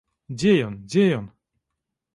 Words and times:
Дзе 0.39 0.53
ён, 0.69 0.79
дзе 0.95 1.03
ён? 1.19 1.31